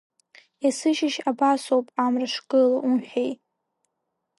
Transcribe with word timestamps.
Есышьыжь 0.67 1.19
абасоуп 1.29 1.87
амра 2.03 2.27
шгыло 2.33 2.77
умҳәеи? 2.87 3.31